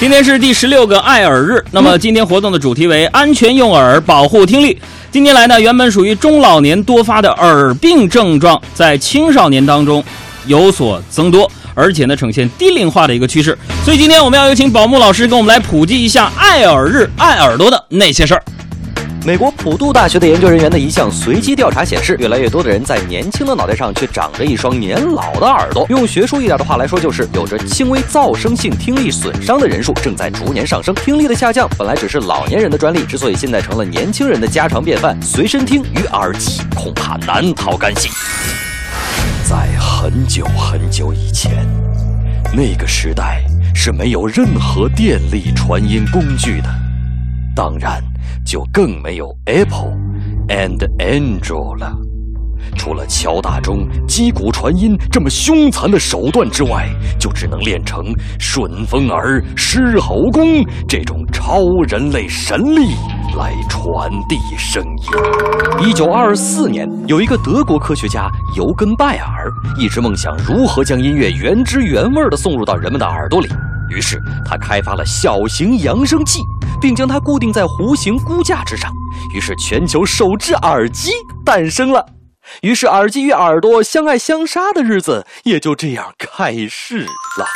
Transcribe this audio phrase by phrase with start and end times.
[0.00, 4.80] 今天是第十六个爱耳日，那么今天活动的主题为安全用耳，保护听力。
[5.10, 10.02] 近年来呢，原本属于中老年多发的耳病症状，在青少年当中
[10.46, 13.58] 有所增多，而且呢呈现低龄化的一个趋势。
[13.84, 18.42] 所以今天我们要有请宝木老师给我们来普及一下爱耳日爱耳朵的那些事儿。
[19.26, 25.84] 美国普渡大学的研究人员的一项随机调查显示，越来越多的人在年轻的脑袋上却长着一双年老的耳朵。
[25.90, 30.94] 用学术一点的话来说，就是有着轻微噪声性听力损伤的人数正在逐年上升。
[30.94, 38.08] 听力的下降本来只是老年人的专利，之所以现在成了年轻人的家常便饭，随身听与耳机恐怕难逃干系。
[39.44, 41.66] 在很久很久以前，
[42.54, 43.44] 那个时代
[43.74, 46.68] 是没有任何电力传音工具的，
[47.54, 48.02] 当然。
[48.48, 49.92] 就更没有 Apple
[50.48, 51.92] and Android 了。
[52.78, 56.88] 除了敲大钟、击鼓传音这么凶残的手段之外，
[57.20, 58.02] 就只能练成
[58.38, 62.94] 顺风耳、狮吼功这种超人类神力
[63.36, 65.86] 来传递声音。
[65.86, 73.48] 一九二四年，有一个德国科学家尤根拜尔，一直梦想如何将音乐原汁原味地送入到人们的耳朵里。
[73.90, 76.40] 于是他开发了小型扬声器，
[76.80, 78.90] 并将它固定在弧形箍架之上。
[79.34, 81.12] 于是全球首只耳机
[81.44, 82.04] 诞生了。
[82.62, 87.46] 于是耳机与耳朵相爱相杀的日子也就这样开始了。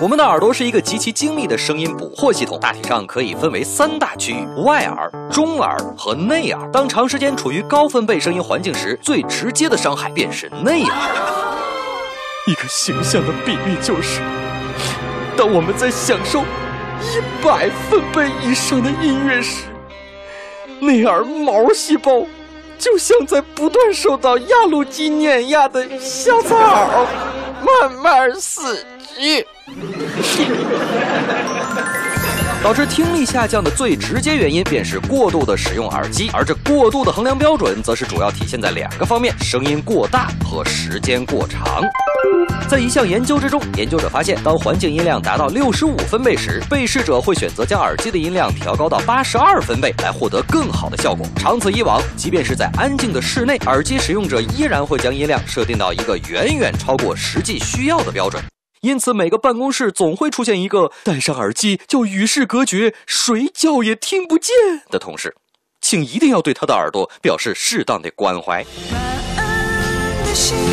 [0.00, 6.70] 我们的耳朵是一个极其精密的声音捕获系统，大体上可以分为三大区域：外耳、中耳和内耳。
[6.70, 10.96] 当长时间处于高分贝声音环境时，最直接的伤害便是内耳。
[12.46, 14.20] 一个形象的比喻就是。
[15.36, 16.44] 当我们在享受
[17.02, 19.64] 一百分贝以上的音乐时，
[20.80, 22.26] 内耳毛细胞
[22.78, 27.06] 就像在不断受到压路机碾压的小草，
[27.60, 28.84] 慢慢死
[29.18, 29.46] 去。
[32.62, 41.82] 导致听力下降的最直接原因便是过度的使用耳机，而这过度的衡量标准，则是主要体现在两个方面：声音过大和时间过长。
[42.68, 51.26] 在一项研究之中，研究者发现，当环境音量达到六十五分贝时，被试者会选择将耳机的音量调高到八十二分贝，来获得更好的效果。
[51.36, 58.40] 长此以往，即便是在安静的室内，耳机使用者依然会将音量设定到一个远远超过实际需要的标准。
[58.82, 64.54] 因此，每个办公室总会出现一个戴上耳机就与世隔绝、睡觉也听不见
[64.90, 65.34] 的同事，
[65.80, 68.64] 请一定要对他的耳朵表示适当的关怀。
[70.24, 70.69] 感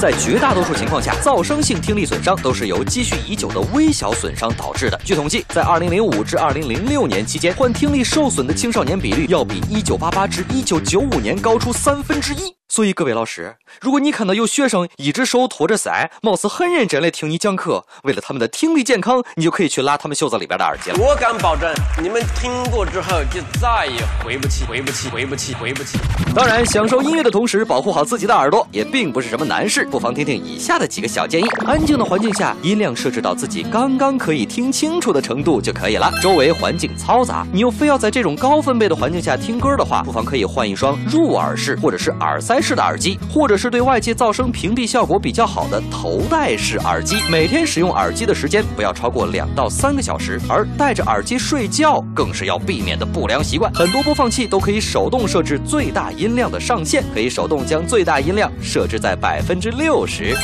[0.00, 5.00] 在绝大多数情况下，噪声性听力损伤都是由积蓄已久的微小损伤导致的。
[5.04, 12.54] 据统计，在2005至2006年期间，患听力受损的青少年比率要比1988至1995年高出三分之一。
[12.70, 20.98] 所以各位老师，如果你看到有学生一只手托着腮，貌似很认真的听你讲课，为了他们的听力健康，你就可以去拉他们袖子里边的耳机了。
[20.98, 25.98] 我敢保证，你们听过之后就再也回不去，回不去，回不去，回不去。
[26.34, 29.86] 当然，享受音乐的同时，保护好自己的耳朵也并不是什么难事。
[29.90, 36.12] 不妨听听以下的几个小建议：安静的环境下，音量设置到自己刚刚可以听清楚的程度就可以了。
[36.22, 42.58] 周围环境嘈杂，你又非要在这种高分贝的环境下听歌的话，不妨可以换一双入耳式或者是耳塞。
[42.60, 53.72] 式式的耳机，或者是对外界噪声屏蔽效果比较好的头戴式耳机，每天使用耳机的时间不要超过两到三个小时，而戴着耳机睡觉更是要避免的不良习惯。
[53.72, 60.36] 很多播放器都可以手动设置最大音量的上限，可以手动将最大音量设置在百分之六十。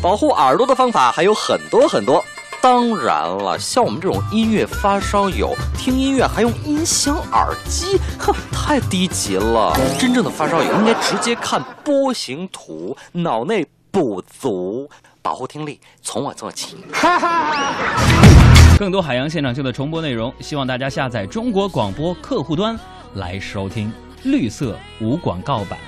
[0.00, 2.24] 保护耳朵的方法还有很多很多。
[2.62, 9.74] 当然了，像我们这种音乐发烧友，听音乐还用音响耳机，哼，太低级了。
[9.98, 14.90] 真正的发烧友应该直接看波形图，脑内补足，
[15.22, 16.76] 保护听力，从我做起。
[18.78, 22.78] 更多海洋现场秀的重播内容，希望大家下载中国广播客户端
[23.14, 23.90] 来收听
[24.24, 25.78] 绿色无广告版。